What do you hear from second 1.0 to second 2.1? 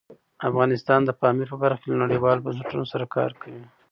د پامیر په برخه کې له